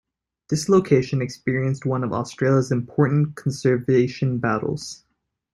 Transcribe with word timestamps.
This 0.49 0.67
location 0.67 1.21
experienced 1.21 1.85
one 1.85 2.03
of 2.03 2.11
Australia's 2.11 2.71
important 2.71 3.35
conservation 3.35 4.39
battles. 4.39 5.03